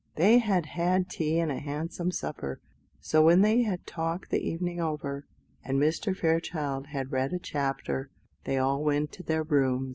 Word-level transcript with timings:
They 0.15 0.39
had 0.39 0.65
had 0.65 1.09
tea 1.09 1.37
and 1.37 1.51
a 1.51 1.59
handsome 1.59 2.09
supper; 2.09 2.59
so 2.99 3.23
when 3.23 3.41
they 3.41 3.61
had 3.61 3.85
talked 3.85 4.31
the 4.31 4.41
evening 4.41 4.79
over, 4.81 5.27
and 5.63 5.77
Mr. 5.79 6.17
Fairchild 6.17 6.87
had 6.87 7.11
read 7.11 7.33
a 7.33 7.37
chapter, 7.39 8.09
they 8.45 8.57
all 8.57 8.83
went 8.83 9.11
to 9.11 9.21
their 9.23 9.43
rooms. 9.43 9.89